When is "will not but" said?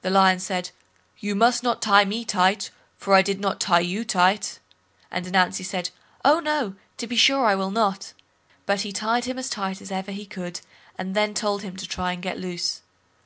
7.54-8.80